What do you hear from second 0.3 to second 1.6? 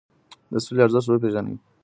د سولي ارزښت وپیرژنئ.